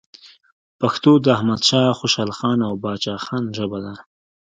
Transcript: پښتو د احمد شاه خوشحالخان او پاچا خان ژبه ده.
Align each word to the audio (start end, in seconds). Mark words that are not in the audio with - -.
پښتو 0.79 1.11
د 1.23 1.25
احمد 1.35 1.61
شاه 1.69 1.97
خوشحالخان 1.99 2.57
او 2.67 2.73
پاچا 2.83 3.15
خان 3.25 3.43
ژبه 3.57 3.79
ده. 3.85 3.93